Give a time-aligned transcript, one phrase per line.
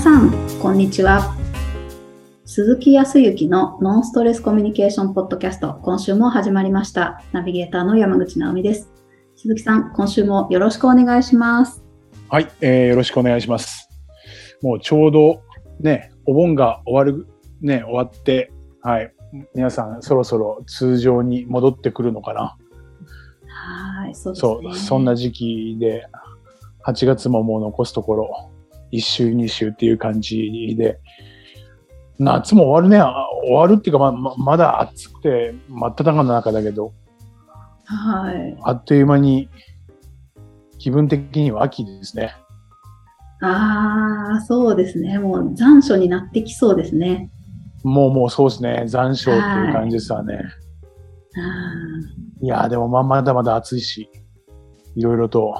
[0.00, 0.32] さん、
[0.62, 1.36] こんにちは。
[2.46, 7.22] 鈴木康之のノンストレスコミュニケーションポッドキャスト、今週も始まりました。
[7.32, 8.90] ナビゲーターの山口直美です。
[9.36, 11.84] 鈴木さん、今週もよろしくお願いします。
[12.30, 13.90] はい、えー、よろしくお願いします。
[14.62, 15.42] もうちょうど
[15.80, 17.26] ね、お盆が終わる、
[17.60, 19.12] ね、終わって、はい、
[19.54, 22.56] 皆さんそろそろ通常に戻ってくるのかな。
[24.00, 24.62] はい、そうですね。
[24.62, 26.06] そう、そんな時期で、
[26.86, 28.49] 8月ももう残すところ、
[28.92, 31.00] 1週、2週っていう感じで、
[32.18, 36.92] 夏も終わるね、あ終わるっていうか、まままだ暑くて、真っ只中の中だけど、
[37.84, 38.56] はい。
[38.62, 39.48] あっという間に
[40.78, 42.34] 気分的には秋ですね。
[43.42, 45.18] ああ、そうですね。
[45.18, 47.30] もう残暑になってきそうですね。
[47.82, 50.34] もうもうそうですね、残暑っていう感じですわね。
[50.36, 50.40] あ
[52.42, 54.10] いやーでもまあまだまだ暑いし、
[54.94, 55.54] いろいろと、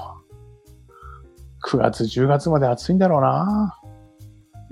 [1.63, 3.77] 9月、10月まで暑いんだろうな。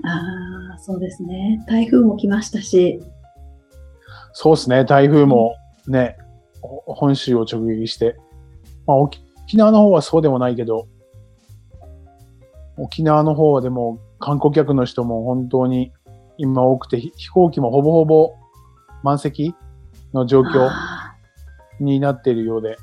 [0.04, 1.64] ーあー、そうですね。
[1.68, 3.00] 台風も来ましたし、
[4.32, 5.54] そうですね、台風も
[5.86, 6.16] ね、
[6.62, 8.16] ほ本州を直撃して、
[8.86, 10.86] まあ沖沖縄の方はそうでもないけど、
[12.76, 15.92] 沖縄の方はでも観光客の人も本当に
[16.38, 18.34] 今多くて、ひ飛行機もほぼほぼ
[19.02, 19.54] 満席
[20.14, 21.14] の状況あ
[21.80, 22.76] になっているようで、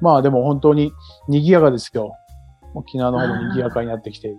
[0.00, 0.92] まあでも本当に
[1.28, 2.16] 賑やかですよ。
[2.78, 4.36] 沖縄の方も賑やかになってきて、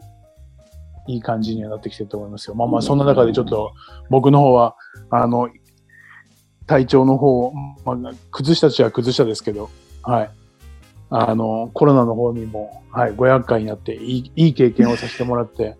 [1.07, 2.55] いい感じにはなってきてると思いますよ。
[2.55, 3.73] まあまあそんな中でちょっと
[4.09, 4.75] 僕の方は、
[5.09, 5.49] あの、
[6.67, 7.51] 体調の方、
[7.83, 9.69] まあ、崩したちは崩したですけど、
[10.03, 10.29] はい。
[11.09, 15.77] あの、コロナの方にも、はい、ご厄介になって、いいいい経験をさせてもらって、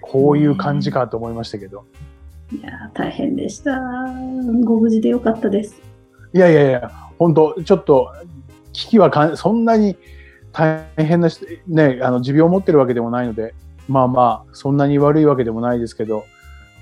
[0.00, 1.84] こういう感じかと思いましたけど。
[2.52, 3.78] ーいやー、大変でした。
[4.64, 5.80] ご無事でよかったです。
[6.32, 8.10] いやいやいや、本当ちょっと、
[8.72, 9.96] 危機はかんそんなに
[10.52, 13.54] 大変な人、ね、あの、持病を持ってるわけでもないので、
[13.88, 16.24] まあまあ、そんなに悪いわけでもないですけど、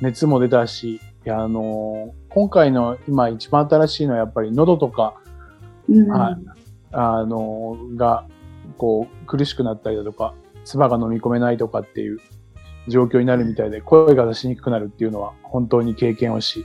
[0.00, 5.20] 熱も出たし、あの今回の今一番新しいのはやっぱり喉とか、
[5.86, 6.60] うん、はい
[6.92, 8.26] あのが、
[8.76, 10.34] こう、苦しくなったりだとか、
[10.64, 12.18] 唾が飲み込めないとかっていう
[12.88, 16.64] 状況になるみたいで、声が出しにくくなるっていうのは本当に経験をし、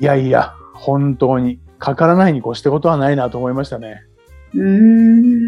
[0.00, 4.02] いやいや、本当に、かからないに越したことはないなと思いましたね。
[4.54, 5.47] うーん。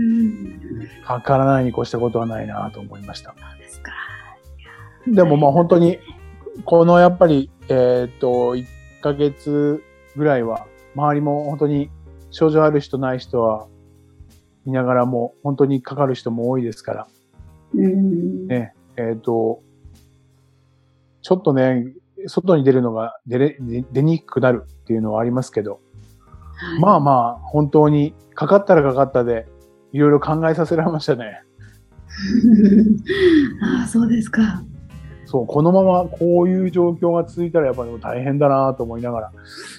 [1.19, 3.35] かからないに越したことはないなと思いました。
[5.09, 5.99] でもまあ本当に、
[6.65, 8.67] このやっぱり、えっ、と、1
[9.01, 9.83] ヶ月
[10.17, 11.91] ぐらいは、周りも本当に
[12.31, 13.67] 症状ある人ない人は、
[14.67, 17.09] 見ながらも本当にかかる人も多いですから、
[17.75, 18.47] うん。
[18.47, 19.63] ね、えっ、と、
[21.23, 21.87] ちょっとね、
[22.27, 25.81] 外に出るのが出れ出出にくくなるっていうのはありますけど、
[26.55, 26.81] はい。
[26.81, 29.47] まあまあ、本当にかかったらかかったで、
[29.93, 31.43] いろいろ考えさせられましたね。
[33.63, 34.63] ああ、そうですか。
[35.27, 39.33] そう、このままこういう状況が続いたらやっぱり大変だなと思いながら、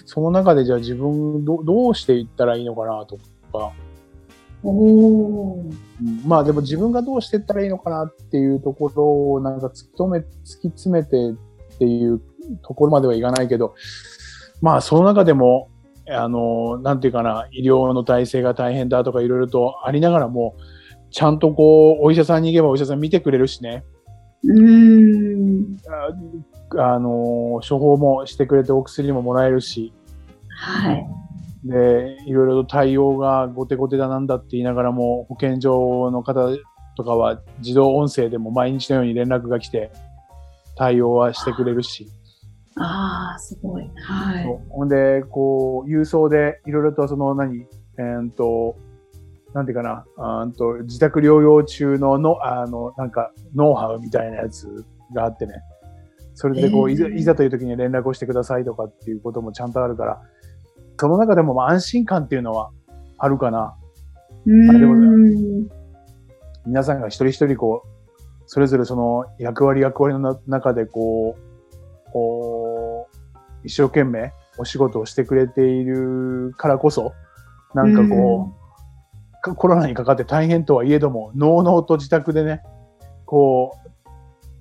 [0.06, 3.18] その中でじゃあ自分どどうしていったらいいのかなと
[3.52, 3.72] か、
[4.64, 5.58] お
[6.24, 12.22] まあでも自分がどうしていったらいいのかなっていうところをなんか突き止め、突き詰めてっていう
[12.62, 13.74] ところまではいかないけど、
[14.60, 15.68] まあその中でも、
[16.08, 20.56] あの、なんていうかな、医療の体制が大変だとかいろいろとありながらも、
[21.10, 23.84] ちゃんとこう、お医者さんに行けばお医者さん見てくれるしね、
[24.44, 25.76] うーん。
[26.76, 29.92] ああの、処方もしてくれてお薬ももらえるし、
[30.48, 31.06] はい。
[31.64, 36.48] で、いろいろと対応が後手後手だなんだって言いながらも、保健所の方
[36.96, 39.92] とかは自動音声でも毎日のように連絡が来て、
[40.76, 42.08] 対応はしてくれるし、
[42.76, 43.90] ああ、すごい。
[43.96, 44.60] はい。
[44.70, 47.66] ほんで、こう、郵送でいろいろとその何、
[47.98, 48.76] えーっと、
[49.54, 54.84] なんていうかな、あと自宅療養中のの、あの、なんか、ノウハウみたいなやつ
[55.14, 55.54] があってね。
[56.34, 60.22] それでこう、えーいざ、いざという時に連絡をしてくださいとかっていうこともちゃんとあるから、
[60.98, 62.70] その中でもまあ安心感っていうのは
[63.18, 63.76] あるかな。
[64.46, 65.68] うーあでもん。
[66.64, 67.88] 皆さんが一人一人こう、
[68.46, 71.51] それぞれその役割役割のな中でこう、
[72.12, 77.12] こう、一生懸命お仕事をしてくれているからこそ、
[77.74, 78.52] なんかこ
[79.38, 82.62] う、かコロナにかかって大変とはいえども、のうのうと自宅でね、
[83.24, 83.78] こ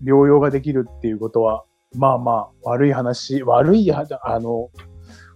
[0.01, 1.63] う、療養ができるっていうことは、
[1.95, 4.69] まあまあ、悪い話、悪いは、あの、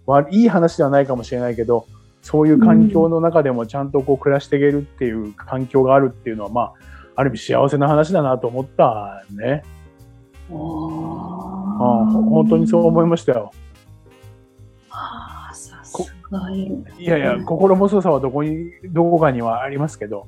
[0.06, 1.86] 悪いい話ではないかもしれないけど、
[2.22, 6.74] そういう環境の中でもちゃんとこう暮らしていけるっていう環境があるっていうのは、まあ、
[7.14, 9.62] ある意味幸せな話だなと思ったね。
[10.50, 10.56] お
[11.78, 13.52] あ本当にそう思いましたよ。
[14.90, 16.84] ああ、さすがいる。
[16.98, 20.26] いやいや、心細さはどこに、どこかにはありますけど、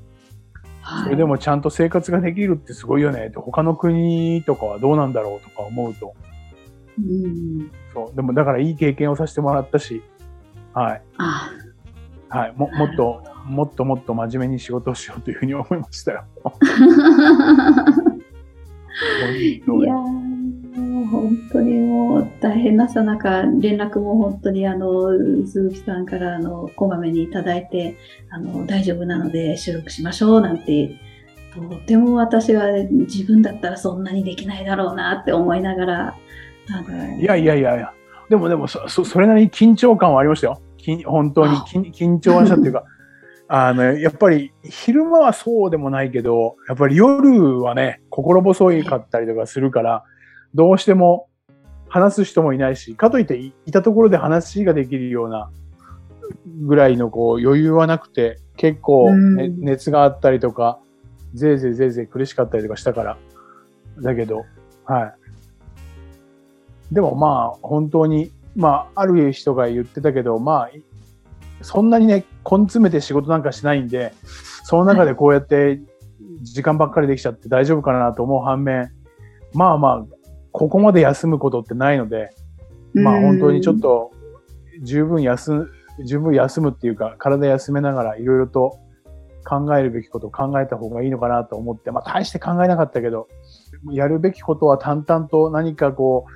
[1.05, 6.15] それでもちゃんと生活ができるってすごいよねって、他の国とかはどうなんだろうとか思うと。
[6.99, 7.71] うん。
[7.93, 8.17] そう。
[8.17, 10.03] でもだからいい経験をさせてもらったし、
[10.75, 11.03] はい。
[11.19, 11.50] あ
[12.31, 12.53] はい。
[12.56, 16.25] も、もっと、もっともっと真面目に仕事をしようというふうに思いましたよ。
[19.83, 20.29] いやー
[21.11, 25.11] 本当にもう大変なさなか、連絡も本当にあの、
[25.47, 27.97] 鈴木さんからあの、こまめにいただいて、
[28.31, 31.00] あの、大丈夫なので収録しましょうなんて、
[31.55, 36.17] とても私は自分だったらそんなにできないだろうなって思いながら、
[36.71, 37.93] あの、いやいやいやいや。
[38.29, 40.61] でもでもそ、そ、れなりに緊張感はありましたよ。
[41.06, 41.56] 本当に
[41.93, 42.85] 緊張はしたっていうか、
[43.49, 50.05] あの、やっぱり昼間はそうでもないけど、やっぱり夜はね、心細いかったりとかするから、
[50.55, 51.29] どうしても
[51.89, 55.50] 話す人もいないし、かといっていいたところで話ができるような
[56.62, 60.79] ぐらいのこう余裕はなくて、結構、ねうん熱があったりとか、
[61.33, 63.19] ぜいぜいぜいぜい苦しかったりとかしたから。
[64.03, 64.45] だけど、
[64.85, 65.06] は
[66.91, 66.95] い。
[66.95, 70.71] でもまあ、本当に、まあ、ある人が言ってたけど、まあ、
[71.63, 74.13] そんなにね、根詰めて仕事なんかしないんで、
[74.65, 75.81] その中でこうやって
[76.43, 78.93] 時間ばっかりできちゃって大丈夫かなと思う反面、
[79.55, 80.17] まあまあ、
[80.53, 82.31] ここまで休むことってないので、
[82.95, 84.13] まあ本当にちょっと
[84.83, 85.71] 十分休、
[86.05, 88.79] 十分休むっていうか、体休めながらいろいろと
[89.45, 93.29] 考えるべきことを考えた方がいいのかなと思って、まあ大して考えなかったけど、
[93.91, 96.27] やるべきことは淡々と何かこ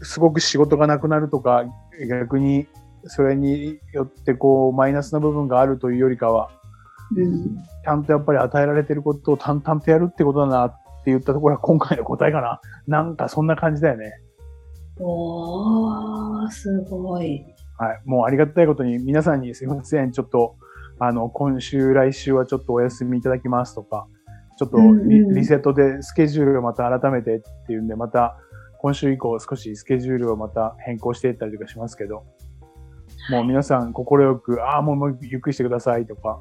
[0.00, 1.64] う、すごく仕事がなくなるとか、
[2.08, 2.66] 逆に
[3.06, 6.50] それによってこう、マイナスな部分があるというよりかは、
[7.16, 10.70] うん、ちゃんとやっぱり与えられてることを淡々とやるってことだなっ
[11.04, 12.60] て言ったところが今回の答えかな。
[12.86, 14.12] なんかそんな感じだよね。
[14.98, 17.44] おー、すごい。
[17.78, 18.00] はい。
[18.04, 20.12] もうありがたいことに皆さんにすいません。
[20.12, 20.56] ちょっと、
[20.98, 24.06] あの、今週、来週はちょっとお休みいただきますとか、
[24.58, 28.36] ちょっとリ,、うんうんリセットでスケジュールをまた改めてっていうんで、また
[28.78, 32.24] 今週以降少しスケジュールをまた変更していったりとかしますけど、
[33.30, 36.40] もう皆さん心よく、ああ、もうもうゆっくりしてくださいとか、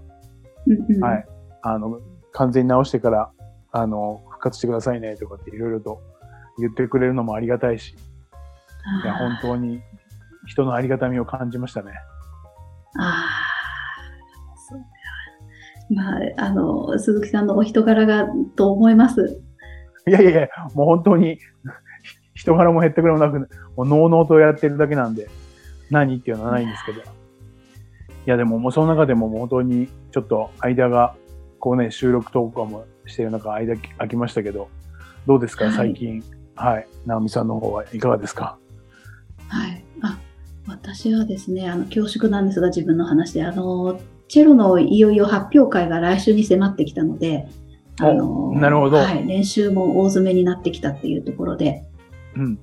[0.68, 1.26] うんうんはい。
[1.62, 2.00] あの、
[2.34, 3.32] 完全に直してから、
[3.72, 6.02] あの、復活してくださいねとかっていろいろと
[6.60, 7.96] 言ってくれるのもありがたいし、
[9.04, 9.82] いや、本当に
[10.48, 11.92] 人のありがたみを感じましたね。
[13.00, 14.86] ああ、そうだ。
[15.94, 19.42] まあ、あの、鈴木さんのお人柄がと思います。
[20.08, 21.38] いやいやいや、もう本当に
[22.34, 23.40] 人柄も減ってくれもなく、
[23.76, 25.30] もうのうのうとやってるだけなんで、
[25.92, 27.02] 何っていうのはないんですけど。
[27.02, 27.04] い
[28.26, 31.16] や、でももうその中でも本当にちょっと間が、
[31.60, 34.70] こうね、収録とかもしてる中、間空きましたけど、
[35.28, 36.24] どうですか、はい最近？
[36.56, 36.88] はい。
[37.06, 38.58] 直美さんの方はいかがですか？
[39.48, 39.84] はい。
[40.02, 40.18] あ、
[40.68, 47.48] 私はですね、あの、恐縮なんですが、自分の話で、あの、チェロのいよいよ発表会が来週に迫ってきたので、
[48.00, 51.84] あの、おなるほどはい、練習も大詰めになってきたっていうところで、
[52.36, 52.60] うん。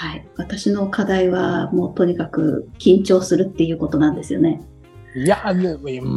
[0.00, 0.26] はい。
[0.38, 4.62] 私の課題は、もうとにかく緊張するっていうことなんですよね。
[5.14, 6.08] いや、でも、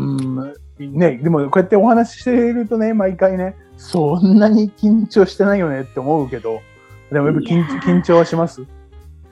[0.80, 6.62] うん、ね、でもこうやってお話ししてるとね、毎回ね、そんなに緊張してないよねって思うけど、
[7.12, 8.66] でもやっぱ緊緊張はします？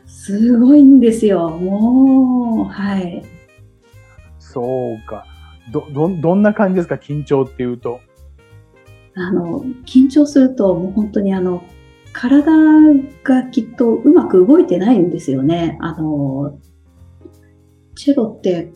[0.06, 1.50] すごいんですよ。
[1.50, 3.24] もう、はい。
[4.38, 5.26] そうか。
[5.72, 8.02] ど、ど、どんな感じですか緊張っていうと？
[9.16, 11.64] あの、緊張すると、もう本当にあの、
[12.22, 12.54] 体
[13.24, 15.80] がきっとうまく動いてないんですよね。
[15.82, 16.56] あの、
[17.96, 18.72] チェロって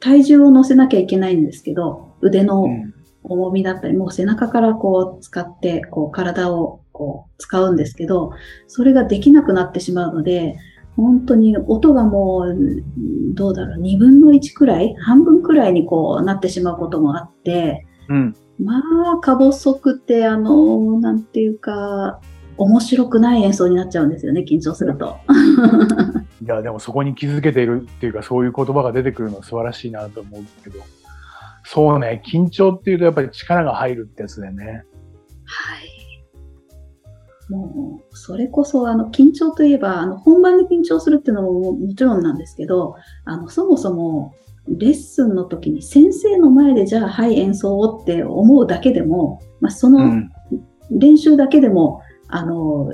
[0.00, 8.32] 体重を乗せなきゃいけないんですけど、腕のうん重みだったり、もう背中からこう使って、こう体をこう使うんですけど、
[8.68, 10.56] それができなくなってしまうので、
[10.96, 18.34] 本当に音がもう、うんどうだろう、2分の1くらい、半分くらいにこうなってしまうこともあって、うん。
[18.58, 18.82] ま
[19.14, 22.20] あ、か細くて、あの、なんていうか、
[22.58, 25.16] 面白くない演奏になっちゃうんですよね、緊張すると。
[26.42, 30.78] いや、でもそこに気づけているっていうか、そういう言葉が出てくるのは素晴らしいなと思うけど。
[31.64, 34.84] そうね、緊張っていうとやっぱり力が入るってやつだよね。
[35.44, 35.98] はい。
[37.50, 44.34] もう、それこそ、あの、緊張といえば、あの、本番で緊張するっていうのもももちろんなんですけど、あの、そもそも、
[44.66, 50.30] レッスンの時に先生の前でじゃあ、はい、演奏をって思うだけでも、まあ、そうのん。
[50.90, 52.92] 練習だけでも、あの、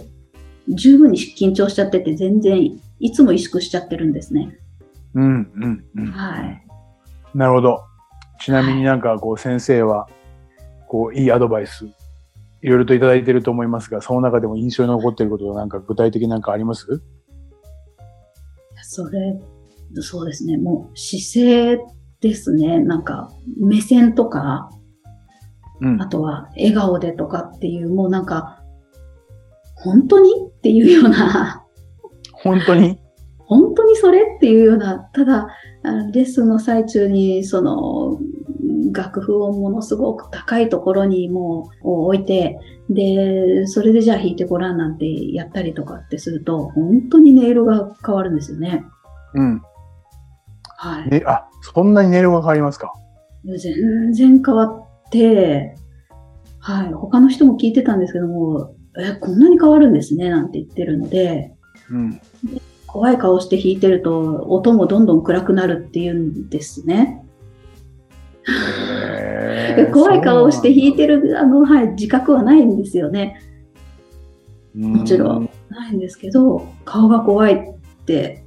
[0.68, 4.58] 十分に緊張しちゃってて、全然、いつも萎縮しちゃってるんですね。
[5.14, 6.06] うん、うん、うん。
[6.06, 6.66] はい。
[7.34, 7.80] なるほど。
[8.40, 10.08] ちなみになんかこう先生は、
[10.88, 11.86] こういいアドバイス、
[12.62, 17.02] いろいろといただいていると思いますが、その中でも印象に残っていることはなんか具体的になんかあります？
[18.82, 19.40] それ、
[20.00, 20.56] そうですね。
[20.56, 21.78] もう姿勢
[22.20, 22.78] ですね。
[22.78, 24.70] なんか目線とか、
[25.80, 28.53] うんあとは笑顔でとかっていう、もうなんか、
[29.84, 30.30] 本当に？
[30.48, 31.62] っていうような、
[32.32, 32.98] 本当に？
[33.38, 34.22] 本当にそれ？
[34.22, 35.48] っていうような、ただ、
[35.82, 38.18] あレッスンの最中に、その、
[38.92, 48.84] 楽譜をものすごく高いところにもう置いて、で、それでじゃあ弾いてごらんなんてやったりとかってすると、本当に音色が変わるんですよね。
[49.34, 49.62] うん。
[50.76, 51.10] はい。
[51.10, 52.92] ね、あ、そんなに音色が変わりますか？
[53.44, 55.76] 全然変わって、
[56.60, 56.92] はい。
[56.92, 61.52] 他の人も聞いてたんですけども、え、こんなに変わるんですね、なんて言ってるので、
[61.90, 62.20] うん。
[62.86, 67.24] 怖い顔して弾いてると、音もどんどん暗くなるっていうんですね。
[68.48, 73.40] へーで 怖い顔をして弾いてる、あの、はい、自覚はないんですよね。
[74.74, 75.50] もちろん。
[75.70, 78.44] ないんですけど、顔が怖いって、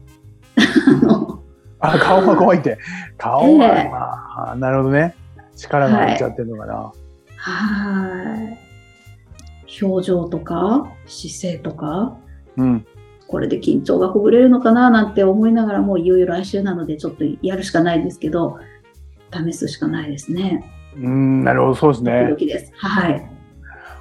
[1.79, 2.77] あ顔が怖いって。
[3.17, 5.13] 顔は、ええまあ、なるほどね。
[5.55, 6.91] 力が入っちゃってるのかな。
[7.35, 8.66] はい。
[9.81, 12.17] 表情とか、姿勢とか、
[12.57, 12.85] うん。
[13.27, 18.57] これで緊張がほぐれるのかななんて思いながらもういよいよ来週なのでちょっとやるしかないですけど、
[19.31, 20.63] 試すしかないですね。
[20.95, 22.35] うん、なるほど、そうですねド。
[22.35, 22.71] キです。
[22.75, 23.29] はい。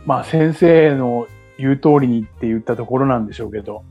[0.04, 1.26] まあ、先生の
[1.58, 3.82] 言う通りにって言ったところなんでしょうけど、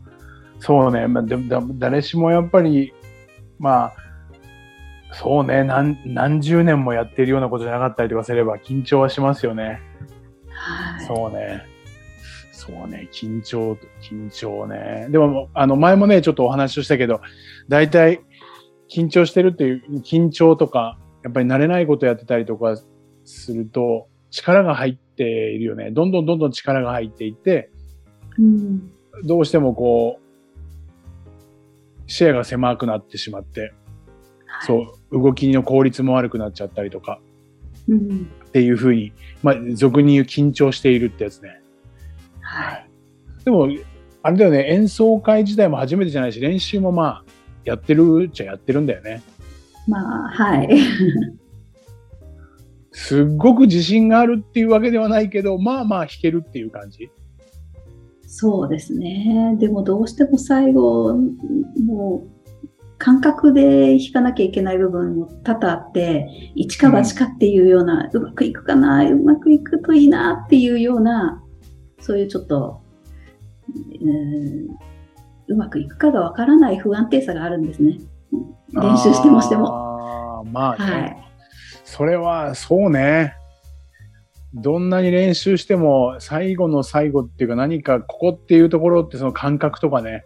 [0.60, 2.94] そうね、まあ、でもだ誰しもやっぱり、
[3.60, 3.94] まあ、
[5.12, 9.82] そうね何、何十年もやってるようなことじゃなかったりとかすれば緊張はしますよね。
[10.50, 11.06] はい。
[11.06, 11.75] そうね。
[12.66, 15.08] そうね、緊張、緊張ね。
[15.12, 17.22] でも、あの、前もね、ちょっとお話をしたけど、
[17.70, 18.22] 大体、
[18.90, 22.76] 緊張してるっていう、緊張とか、やっぱり慣れないことやってたりとか
[23.24, 25.92] すると、力が入っているよね。
[25.92, 27.70] どんどんどんどん力が入っていって、
[28.40, 28.92] うん。
[29.24, 30.26] どうしてもこう、
[32.08, 33.72] 視野が狭くなってしまって、はい。
[34.66, 37.20] そう、動きの効率も悪くなっちゃったりとか、
[37.88, 38.28] うん。
[38.48, 41.62] っていうふうに、まあ、俗に言う緊張しているってやつね。
[42.46, 42.90] はい。
[43.44, 43.68] でも、
[44.22, 47.24] あれだよね、演奏会自体も初めてじゃないし、練習もまあ、
[47.64, 49.22] やってるっちゃやってるんだよね。
[49.88, 50.70] まあ、はい。
[52.92, 57.12] すっごく自信があるっていうわけではないけど、まあまあ弾けるっていう感じ。
[58.26, 59.56] そうですね。
[59.60, 61.14] でもどうしても最後、
[61.86, 62.36] もう、
[62.98, 71.44] 感覚で弾かなきゃいけない部分も多々あって、一か八かっていうような、うまくいくかな、うまくいくといいなっていうような、
[72.00, 72.82] そういうちょっと、
[74.02, 74.68] うん
[75.48, 78.00] うまくいくかがわからない不安定さがあるんですね。
[78.74, 80.42] 練習してもしても。
[80.42, 81.18] あーまあね、はい。
[81.84, 83.34] それはそうね。
[84.54, 90.24] どんなに練習しても最後の最後っていうか何かここっていうところってその感覚とかね、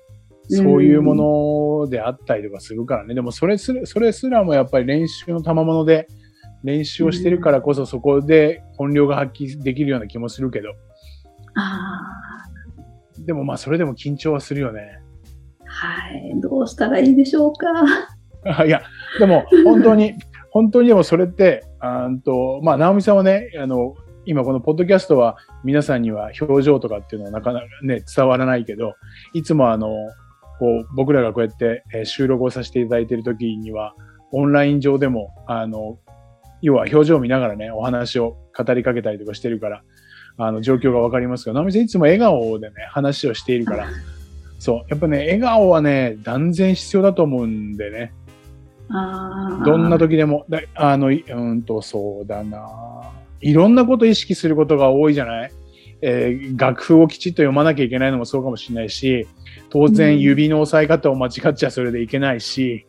[0.50, 3.16] そういうものであったりとかするからね。
[3.16, 6.08] でもそれすら、それすらもやっぱり練習の賜物で
[6.64, 10.76] 練習をしてるからこそそこで本領が発揮できるような気もするけど。
[11.60, 12.20] あ
[13.25, 15.00] でもまあそれでも緊張はするよね。
[15.62, 16.39] あ、はい。
[16.42, 17.68] どうしたらいいでしょうか。
[18.58, 18.82] あ いや、
[19.20, 20.13] でも本当に、
[20.51, 28.94] 本当にでもそれって、あと、まあ、直美さんはね、あの、今このポッドキャストは皆さんには表情とかっていうのはなかなかね、伝わらないけど、
[29.34, 29.89] いつもあの、
[30.60, 33.96] こう、僕らがこうやってえー収録をさせていただいている時には、
[34.32, 36.00] オンライン上でも、あの、
[36.62, 39.84] 要は表情を見ながらね、お話を語りかけたりとかしてるから、
[40.41, 43.88] あの、状況がわかりますが、直美さんいつも笑顔でね、話をしているから、
[44.58, 48.13] そう、やっぱね、笑顔はね、断然必要だと思うんでね。
[49.65, 52.67] どんな時でも、だあの、いうんと、そうだな。
[53.41, 55.51] いろんなこと意識することが多いじゃない？
[56.01, 59.27] えー楽譜をきちっと読まなきゃいけないのもそうかもしれないし、
[59.69, 59.93] 当うん。
[59.93, 62.86] 然指の押さえ方を間違っちゃそれでいけないし、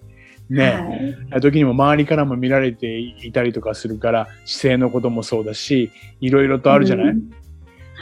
[0.51, 1.41] ね、はい。
[1.41, 5.91] 時にも周りからも見られていたりとかするから、姿勢のこともそうだし、
[6.21, 7.31] いろいろとあるじゃない、うん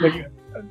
[0.01, 0.29] だけ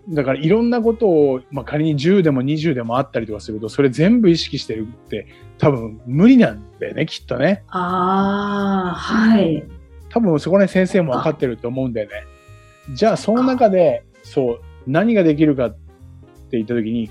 [0.09, 7.63] だからいろんなことを、まあ、仮に10でも20でもあったりとかすると、それ全部意識してるって多分無理なんだよね、きっとね。
[7.69, 9.65] ああ、はい。
[10.11, 12.25] 多分そこね先生も分かってると思うんだよね。
[12.91, 15.79] じゃあその中でそう何ができるかって
[16.53, 17.11] 言った時に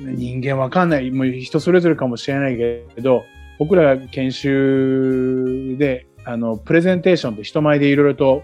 [0.00, 3.24] 人間わかんないもう人それぞれかもしれないけど
[3.58, 8.42] 僕らが研修であのプレゼンテーションで人前でいろいろと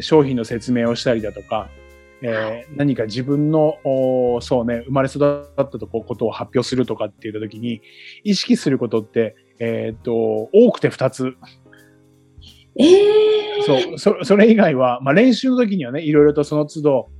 [0.00, 1.68] 商品の説明をしたりだとか、
[2.22, 7.82] えー何か自分のおそうね生まれ育ったとこことを発表するとかって言った時に
[8.24, 10.14] 意識することってえーっと
[10.52, 11.34] 多くて2つ。
[12.78, 17.10] ええそう、そそれ以外は、まあ、練習の時にはね、いろいろとその都度、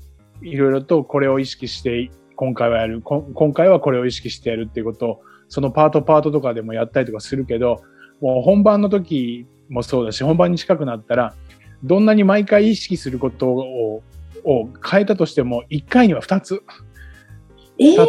[0.42, 5.20] いろいろとこれを意識して、今回はやる、こん今回はこれを意識してやるっていうことを、
[5.52, 7.82] そのパートパートとかでもやったりとかするけど、
[8.22, 11.34] もう本番の時もそうだし、本番に近くなったら、
[11.84, 14.02] どんなに毎回意識することを
[14.44, 16.62] を変えたとしても、1回には2つ。
[17.78, 18.06] えー2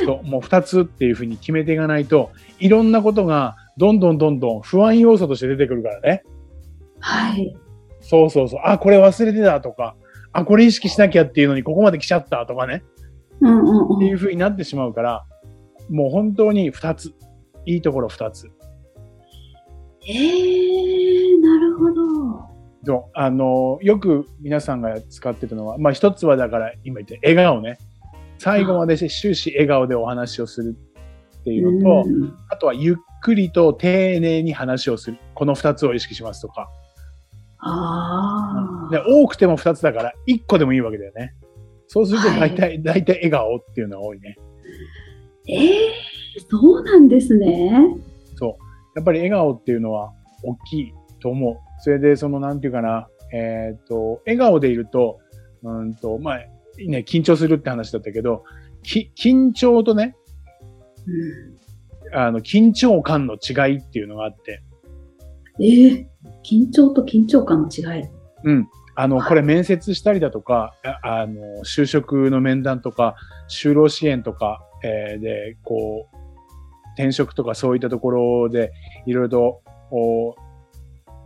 [0.00, 6.22] つ、そう、もう2つっていうふうに決めていかないと、いろんなことがどんどんどんどん不安要素として出てくるからね。
[7.00, 7.54] はい。
[8.00, 8.60] そうそうそう。
[8.64, 9.94] あ、これ忘れてたとか、
[10.32, 12.82] あ、これ意識しなきゃっていうのにここまで来ちゃったとかね。
[13.42, 14.10] うんうんってうん。
[14.10, 15.24] いうふうになってしまうから、
[15.90, 17.12] もう本当に2つ。
[17.64, 18.50] いいところ2つ。
[20.08, 22.02] えー、なるほど。
[22.84, 23.10] そう？
[23.14, 27.78] あの、よく皆さんが使ってたのは、まあ一つはだから今言って笑顔ね。
[28.38, 30.76] 最後まで終始笑顔でお話をする
[31.40, 35.18] っていうのと、うんあとはゆっくりと丁寧に話をする。
[35.34, 36.68] この2つを意識しますとか。
[37.64, 41.34] あで多くても2つだから1個でもいいわけだよね。
[41.86, 44.36] そうすると大体、大体笑顔っていうのが多いね。
[45.46, 45.52] ー。
[45.52, 47.72] えー、そうなんですね。
[48.36, 48.62] そう。
[48.96, 51.56] やっぱり笑顔っていうのは大きいと思う。
[51.80, 55.18] それで、その、なんていうかな、えっ、と、笑顔でいると、
[55.62, 56.38] うんと、まあ、
[56.78, 58.44] ね、緊張するって話だったけど、
[58.82, 60.16] き緊張とね、
[62.12, 64.62] うん、あの、緊張感の違いっていうのがあって、
[65.60, 66.06] えー、
[66.44, 68.04] 緊張と緊張感の違い。
[68.44, 68.68] うん。
[68.94, 73.16] あの、はいこれ面接したりだとか、ああの、就職の面談とか、
[73.48, 76.16] 就労支援とか、えーで、こう、
[76.94, 78.72] 転職とかそういったところで、
[79.06, 80.34] いろいろと、お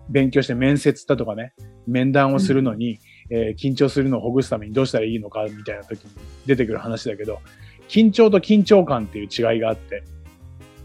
[0.08, 1.52] 勉強して面接だとかね、
[1.86, 2.98] 面談をするのに、
[3.30, 6.10] えー緊張するのをほぐすためにどうしたらいいのかみたいな時に
[6.46, 7.40] 出てくる話だけど、
[7.88, 10.02] 緊張と緊張感っていう違いがあって、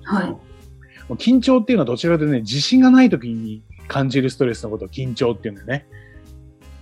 [0.04, 0.30] はい。
[0.30, 0.40] も
[1.10, 5.86] う緊張っていうのはどちらかというとね、自信がない時に感じるストレスのことを緊張っていうんだよね。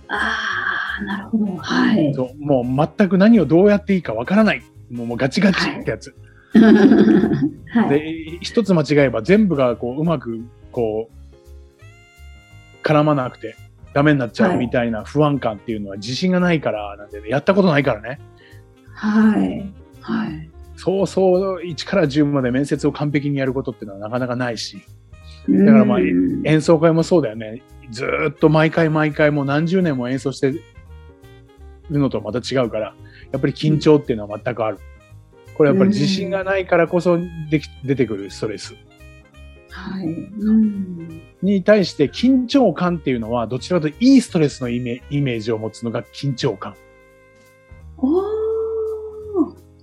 [0.08, 1.56] ああ、なるほど。
[1.56, 2.14] はい。
[2.38, 4.62] もう全く何をどうやっていいかわからない。
[4.90, 6.14] もうもうガチガチってやつ。
[6.54, 7.88] はい。
[7.88, 10.40] で、一つ間違えば全部がこううまく
[10.72, 13.56] こう絡まなくて
[13.92, 18.20] ダメになっちゃはいうみたいな不安感っていうのは自信がないからなんで、ね、やったことないからね。
[18.94, 19.72] はい。
[20.00, 20.50] はい。
[20.76, 24.82] そうそう1から10まで面接を完璧にやることっていうのはなかなかないし、
[25.48, 27.62] だからまあうん演奏会もそうだよね。
[27.90, 30.52] ずーっと毎回毎回もう何十年も演奏して
[31.90, 32.94] るのとまた違うから、
[33.32, 34.78] やっぱり緊張っていうのは全くある。
[35.54, 37.18] これやっぱり自信がないからこそ
[37.50, 38.74] でき出てくるストレス
[39.70, 40.06] はい。
[40.06, 41.22] うん。
[41.42, 46.74] に対して緊張感っていうのはどちらかといいいストレスのイメイメージを持つのが緊張感。
[47.98, 48.40] おー。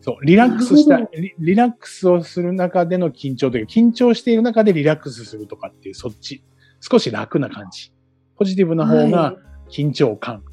[0.08, 6.44] そう、リラックスしたリ、リラックスをする中での緊張というか、緊張している中でリラックスするとかっていう、そっち。
[6.80, 7.92] 少し楽な感じ。
[8.38, 9.36] ポジティブな方はが
[9.70, 10.44] い緊張感。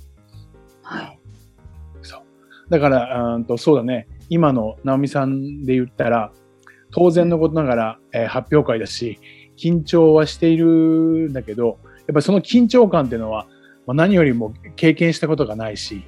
[0.82, 1.06] はい。
[1.06, 1.23] そう。
[2.70, 4.08] だから、うーんとそうだね。
[4.28, 6.32] 今の直美さんで言ったら、
[6.90, 9.18] 当然のことながら、えー発表会だし、
[9.56, 13.46] 緊張はしているんだけど、やっぱりその緊張感っていうのは、
[13.86, 16.04] まあ、何よりも経験したことがないし、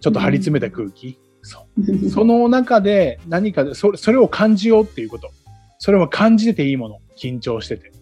[0.00, 1.18] ちょっと張り詰めた空気。
[1.42, 2.08] そう。
[2.10, 5.30] その中で何かでそれ、それを感じようっていうこと。
[5.78, 6.98] それは感じてていいもの。
[7.16, 7.92] 緊張してて。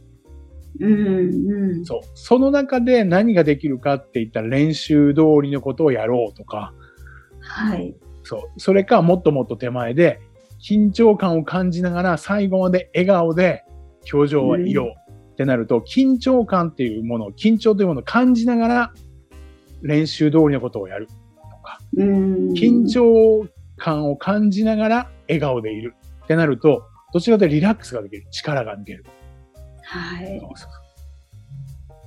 [0.81, 1.85] うんうん。
[1.85, 2.01] そう。
[2.15, 6.75] その中で何ができるかって言ったら練習通りのことをやろうとか、
[7.57, 7.95] はい。
[8.23, 8.61] そう。
[8.61, 10.21] それかもっともっと手前で、
[10.61, 13.65] 緊張感を感じながら最後まで笑顔で
[14.13, 18.93] 表情はいようってなると、緊張感っていうものを、緊張というものを感じながら
[19.83, 21.13] 練習通りのことをやると
[21.63, 22.53] か、うん。
[22.53, 28.27] 緊張感を感じながら笑顔でいるってなると、どちらかというとリラックスができる？
[28.31, 29.05] 力が抜ける。
[29.83, 30.41] はい。
[30.41, 30.71] そうそう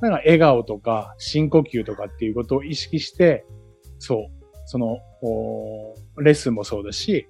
[0.02, 3.46] だから笑顔とか深呼吸とかっていうことを意識して、
[4.00, 4.39] そう、
[4.70, 7.28] その、おレッスンもそうだし、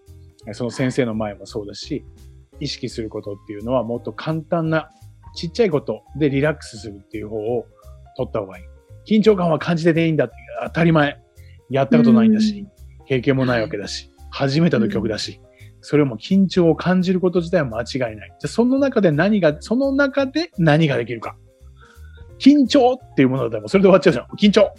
[0.52, 2.04] その先生の前もそうだし、
[2.60, 4.90] 意識することっていうのはもっと簡単な
[5.38, 7.66] ちっちゃいことでリラックスするっていう方を
[8.18, 8.66] 取った方がいい。
[9.20, 10.34] 緊張感は感じてていいんだって
[10.66, 11.18] 当たり前。
[11.70, 12.68] やったことないんだし、
[13.06, 15.40] 経験もないわけだし、初めての曲だし、
[15.80, 18.36] それも緊張を感じること自体は間違いない。
[18.38, 21.38] じゃあその中で何が、その中で何ができるか。
[22.38, 24.26] 緊張っていうものだったらもうそれで終わっちゃうじゃん。
[24.38, 24.74] 緊張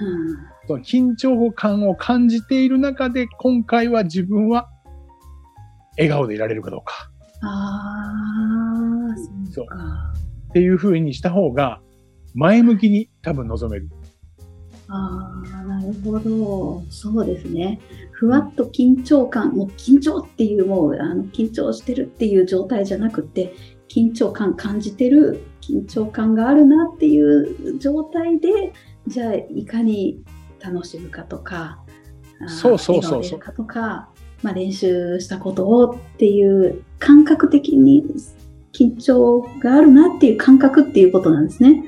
[0.00, 4.68] うんその緊張感を感じている中で、今回は自分は
[5.96, 7.10] 笑顔でいられるかどうか。
[7.40, 7.94] あ
[9.10, 9.76] あ、そそううか。
[10.50, 11.80] っていう風にした方が、
[12.34, 13.88] 前向きに多分望める。
[14.88, 16.82] ああ、なるほど。
[16.90, 17.80] そうですね。
[18.12, 23.54] ふわっと緊張感、もう緊張っていう、もうあの緊張してるっていう状態じゃなくて、
[23.88, 28.74] 緊張感感じてる、緊張感があるなっていう状態で、
[29.06, 30.22] じゃあいかに
[30.60, 31.80] 楽しむかとか、
[32.46, 34.08] そうそうそうそうかとか、
[34.42, 38.04] まあ、練習したことをっていう感覚的に
[38.72, 41.84] 緊張があるなっていう感覚っていうことなんですね。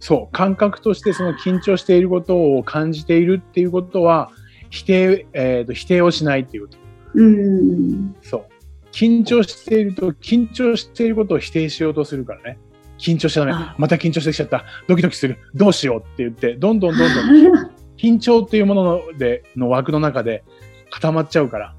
[0.00, 4.30] そう、感覚としてその緊張していることを感じているっていうことは、
[4.70, 6.78] 否定、えっ、と、否定をしないっていうこと。
[7.14, 8.14] うん。
[8.22, 8.46] そう。
[8.92, 12.58] 緊張していると、緊張していることを否定しようとするからね。
[12.98, 13.74] 緊張しちゃダメあ。
[13.78, 14.64] また緊張してきちゃった。
[14.86, 15.38] ドキドキする。
[15.54, 20.44] どうしようって言って、どんどんどんどん 緊張っていうもののでの枠の中で
[20.90, 21.74] 固まっちゃうから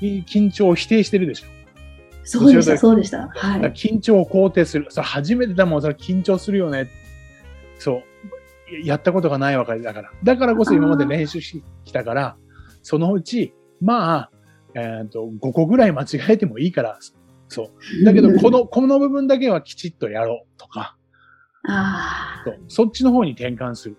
[0.00, 1.46] 緊張を否定してるでしょ。
[2.24, 3.28] そうでした、そうでした。
[3.28, 3.60] はい。
[3.72, 4.86] 緊張を肯定する。
[4.90, 6.90] それ初めてだもん、それ緊張するよね。
[7.78, 8.02] そう。
[8.84, 10.10] やったことがないわけだから。
[10.24, 12.36] だからこそ今まで練習してきたから、
[12.82, 14.30] そのうち、まあ、
[14.74, 16.98] えっ、と、5個ぐらい間違えてもいいから、
[17.48, 17.70] そ
[18.02, 18.04] う。
[18.04, 20.96] だけど、 この、この部分だけはきちっとやろうとか、
[21.68, 23.96] あそうそっちの方に転換する。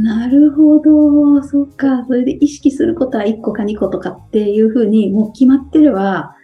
[0.00, 1.42] あ、なるほど。
[1.42, 2.04] そっか。
[2.06, 6.34] それで意識することは1個か2個とかっていうふうに、もう決まってれば、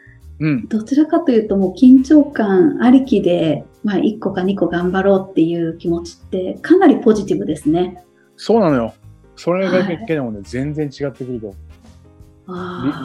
[0.41, 0.69] うん。
[0.69, 8.05] どちらかというともう緊張感ありきで、まあ1個か2個頑張ろうっていう気持ちってかなりポジティブですね。
[8.37, 8.95] そうなのよ。
[9.37, 11.55] それがはい結局でもね、全然違ってくると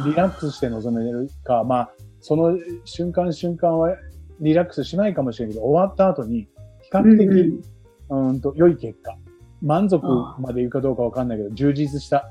[0.03, 3.95] リリラックスして臨めるか、まあ、その瞬間瞬間は
[4.39, 6.47] リラックスしないかもしれないけど、終わった後に
[6.81, 7.27] 比較的、
[8.09, 9.17] うんうん、と良い結果、
[9.61, 10.05] 満足
[10.39, 12.29] までいくかどうかわかんないけど、充実した。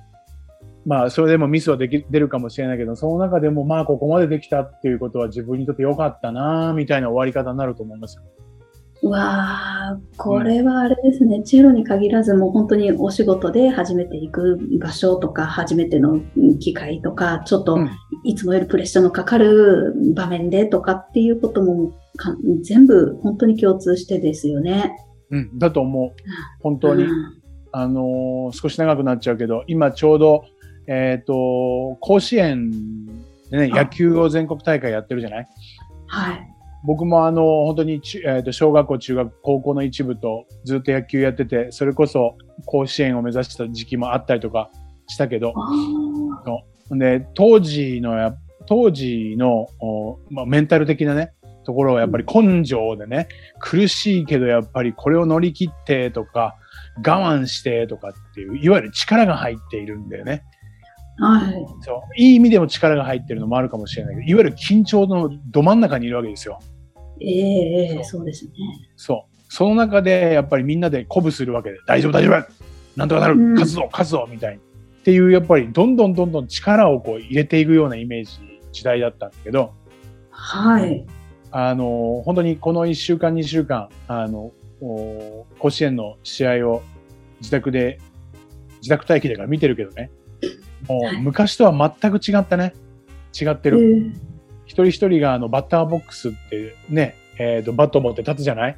[0.86, 8.22] まあ、それでもミスはでき出るかもしれないけど、その中でも、まあ、ここまでできたっていうことは自分にとって良かったな、みたいな終わり方になると思いますよ。
[9.00, 9.20] うわ
[9.90, 16.20] あ、これはあれですね、チェロに限らずもう本当にお仕事で初めて行く場所とか、初めての
[16.58, 17.90] 機会とか、ちょっとうん
[18.24, 24.92] いつもよりプレッシャーのかかる場面でとかっていうこともか全部本当に共通してですよね。
[25.30, 26.12] うん、だと思う。
[26.60, 27.04] 本当に。
[27.04, 27.10] うん。
[27.70, 30.44] あのー少し長くなっちゃうけど、今ちょうど、
[30.86, 32.70] えっ、と、甲子園
[33.50, 33.84] でね、あ。
[33.84, 35.48] 野球を全国大会やってるじゃない？
[36.06, 36.54] はい。
[36.84, 44.70] 僕もあの、本当にち、えーと小学校、中学、高校の一部とずっと野球やってて、それこそ甲子園を目指した時期もあったりとか
[45.06, 48.34] したけど、あで、当時のや、
[48.66, 51.32] 当時の、おまあ、メンタル的なね、
[51.68, 53.28] ところはやっぱり根性でね、
[53.60, 56.56] 苦しいけどやっぱりこれを乗り切ってとか、
[56.96, 60.44] 我慢してとかっていう、いわゆる力が入っているんだよね。
[61.20, 61.66] ーはい。
[61.82, 62.00] そう。
[62.16, 66.58] いい意味でも力が入ってるのもあるかもしれないけど、いわゆる緊張のど真ん中にいるわけですよ。
[67.20, 68.52] ええええそうそうですね。
[68.96, 69.42] そう。
[69.50, 72.48] その中でやっぱりみんなで鼓舞するわけで、大丈夫大丈夫
[72.96, 74.60] なんとかなる、うん勝つぞ勝つぞみたいに。
[74.60, 74.60] っ
[75.02, 78.38] ていうやっぱりどんどんどんどん力をこう入れていくようなイメージ、
[78.72, 79.74] 時代だったんだけど、
[80.30, 81.04] はい。
[81.50, 86.82] あの、本当にこの1週間2週間、あの、お甲子園の試合を
[87.40, 87.98] 自宅で、
[88.80, 90.10] 自宅待機でから見てるけどね、
[90.88, 91.16] もはい。
[91.16, 92.74] う昔とは全く違ったね。
[93.38, 94.12] 違ってえる。
[94.14, 94.18] え
[94.66, 98.76] 一人一人があのバッターボックスってね、えっ、と、バットを持って立つじゃない？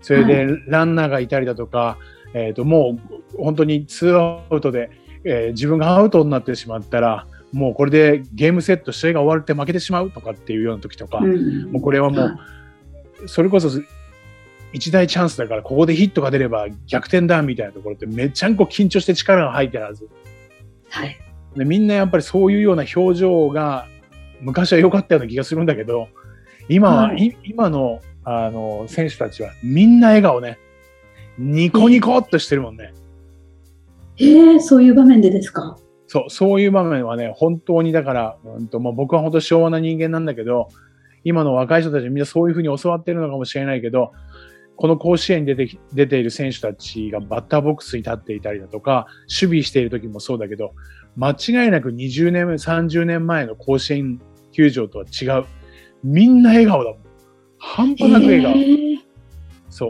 [0.00, 1.98] それでランナーがいたりだとか、
[2.34, 2.98] えっ、と、も
[3.36, 4.90] う本当にツーアウトで、
[5.24, 13.68] えー自分がアウトになってしまったら、もうこれでゲームセット、試合が終わるって負けてしまうとかっていうような時とか、うんもうこれはもう、それこそ
[14.72, 20.08] 一大チャンスだから、ここでヒットが出れば逆転だみたいなところってめっちゃんこ緊張して力が入ってるはず。
[20.90, 21.16] はい。
[21.56, 23.86] でみんなやっぱりそういうような表情が
[24.42, 26.08] 昔は良かったような気がするんだけど、
[26.68, 30.58] 今は、はいい今のあの選手たちはみんな笑顔ね。
[31.38, 32.92] ニコニコっとしてるもんね。
[34.18, 35.78] ええそういう場面でですか？
[36.16, 40.68] そう、そういう場面はね、本当にだから、うんとまあ、僕は本当昭和な人間なんだけど、
[41.24, 44.12] 今の若い人たちみんなそういうふうに教わってるのかもしれないけど、
[44.76, 50.72] この甲子園に出てき出ている選手たちがバッターボックスに立っていたりだとか、守備している時もそうだけど、
[51.16, 54.18] 間違いなく20年目、30年前の甲子園
[54.52, 55.44] 球場とは違う。
[56.02, 56.98] みんな笑顔だもん。
[57.58, 58.52] 半端なく笑顔。
[58.54, 58.98] ええ
[59.68, 59.88] そう。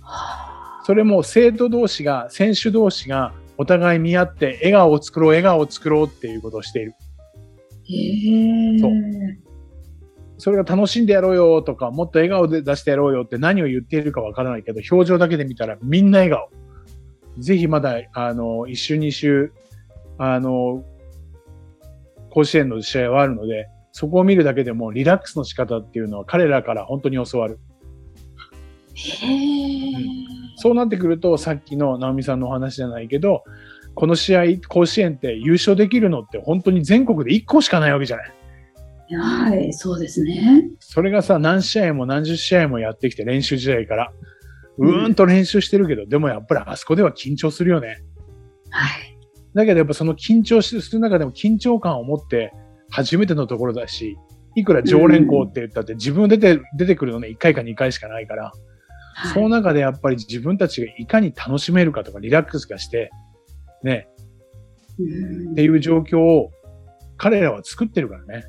[0.00, 0.48] はあ
[0.88, 6.94] それも生徒同士が、選手同士がお互い見合って笑顔を作ろう、笑顔を作ろうっていうことをしている。
[7.90, 8.92] ええそう
[10.40, 16.48] それが楽しんでやろうよとか、もっと笑顔で出してやろうよって何を言っているかわからないけど、表情だけで見たらみんな笑顔。
[17.38, 19.52] ぜひまだ、あの、一週二週、
[20.16, 20.84] あの、
[22.30, 27.58] 甲子園の試合はあるので、そこを見るだけでもリラックスの仕方っていうのは彼らから本当に教わる。
[28.98, 30.18] へえ
[30.56, 33.44] そうなってくると、さっきの直美さんのお話じゃないけど、
[33.94, 38.32] この試合、甲子園って優勝できるのって本当に全国で1個しかないわけじゃない。
[39.16, 40.68] はい、そうですね。
[40.80, 44.12] それがさ、何試合も何十試合もやってきて練習時代から、
[44.78, 48.02] うーんと練習してるけど、でもやっぱりあそこでは緊張するよね。
[48.70, 49.18] はい。
[49.54, 52.52] だけどやっぱその緊張する中でも緊張感を持って
[52.90, 54.16] 初めてのところだし、
[54.54, 58.52] いくら常連校って言ったって自分出て、出てくるのね、1回か2回しかないから、
[59.18, 63.10] はいその中でやっぱり自分たちがいかに楽しめるかとかリラックスがして、
[63.82, 64.08] ね、
[65.00, 66.52] うんっていう状況を
[67.16, 68.44] 彼らは作ってるからね。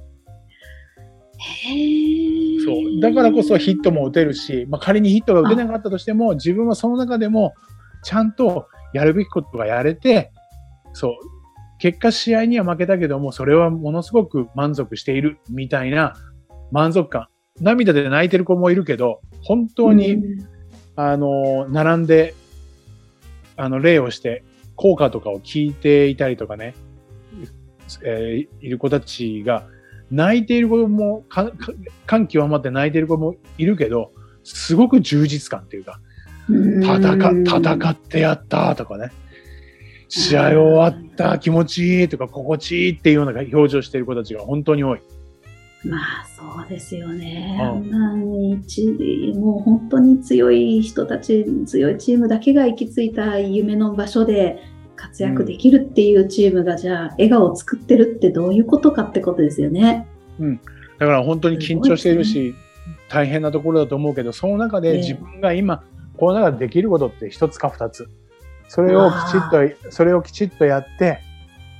[1.39, 3.01] へーそう。
[3.01, 7.55] だからこそヒットも打てるし、まあ、仮にヒットが打てなかったとしても、自分はその中でも
[8.03, 10.32] ちゃんとやるべきことがやれて、
[10.93, 11.12] そう。
[11.79, 16.13] 結果試合には負けたけども、それはものすごく満足しているみたいな
[16.71, 17.27] 満足感。
[17.60, 20.59] 涙で泣いてる子もいるけど、本当に、うん
[21.01, 22.35] あの、並んで、
[23.55, 24.43] あの、礼をして、
[24.75, 26.75] 効果とかを聞いていたりとかね、
[28.03, 29.65] えーいる子たちが、
[30.12, 31.23] 泣いている子も、
[32.05, 34.12] 感極まって泣いている子もいるけど、
[34.43, 36.01] すごく充実感っていうか、
[36.49, 39.12] 戦、戦ってやったとかね、
[40.09, 45.01] 試合終わった気持ちいいとか心地いいっていうような表情している子たちが本当に多い。
[45.84, 47.58] まあそうですよね。
[47.62, 47.96] うん。
[47.96, 54.62] あもう本当に強い人たち、強いチームだけが行き着いた夢の場所で
[54.96, 60.06] 活躍できるっていうチームが、じゃあ笑顔を作ってるってどういうことかってことですよね。
[60.98, 62.54] だから本当に緊張しているし、
[63.08, 64.98] 大変なところだと思うけど、その中でええ。
[64.98, 65.84] 自分が今、
[66.18, 68.10] この中でできることって一つか二つ。
[68.68, 69.50] それをきちっ
[69.82, 71.20] と、それをきちっとやって、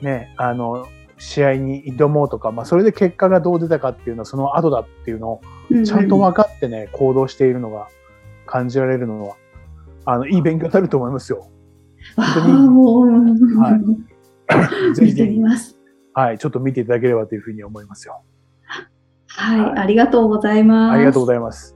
[0.02, 0.88] ね、あの、
[1.19, 5.41] 試合に挑もうとか、まあ、それで結果がどう出たかっていうのはその後だっていうのを、
[5.86, 7.89] ちゃんと分かってね、行動しているのが
[8.45, 9.36] 感じられるのは、
[10.05, 11.49] あの、いい勉強になると思いますよ。
[12.15, 13.77] ああ、当には
[14.95, 15.39] ぜ見てひぜひ。
[16.13, 18.21] はい、ちょっと見ていただければというふうに思いますよ。
[19.27, 20.93] はい、はいありがとうございます。
[20.93, 21.75] ありがとうございます。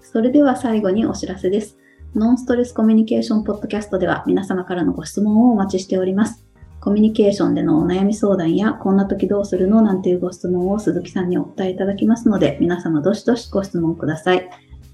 [0.00, 1.78] それでは最後にお知らせです。
[2.14, 6.41] ノンストレスコミュニケーションポッドキャストでは皆様からのご質問をお待ちしております。
[6.82, 14.50] コミュニケーションでのお悩み相談や、こんな時どうするのなんていうご質問を鈴木さんにお答えいただきますので、皆様どしどしご質問ください。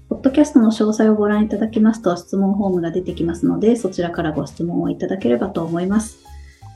[0.07, 6.19] ポッドキャストの詳細をご覧いただきますと質問フォームが出てきますので、そちらからご質問をいただければと思います。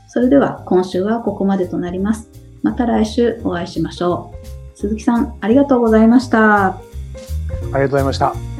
[0.08, 2.28] それでは今週はここまでとなります。
[2.62, 4.34] また来週お会いしましょ
[4.74, 4.76] う。
[4.76, 6.66] 鈴木さん、ありがとうございました。
[6.66, 6.80] あ
[7.66, 8.53] りがとうございました。